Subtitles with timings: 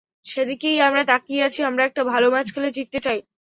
[0.25, 3.19] সেদিকেই আমরা তাকিয়ে আছি, আমরা একটা ভালো ম্যাচ খেলে জিততে চাই।